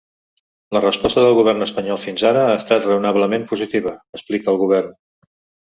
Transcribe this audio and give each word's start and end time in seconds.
La 0.77 0.79
resposta 0.85 1.25
del 1.25 1.35
govern 1.41 1.65
espanyol 1.67 2.01
fins 2.05 2.25
ara 2.31 2.47
ha 2.47 2.57
estat 2.63 2.89
raonablement 2.89 3.47
positiva, 3.53 3.95
explica 4.21 4.55
el 4.57 4.63
govern. 4.67 4.91